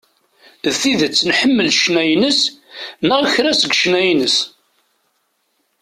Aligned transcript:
D 0.71 0.73
tidet 0.81 1.21
nḥemmel 1.29 1.67
ccna-ines, 1.75 2.39
neɣ 3.07 3.21
kra 3.33 3.53
seg 3.55 3.71
ccna-ines. 3.75 4.37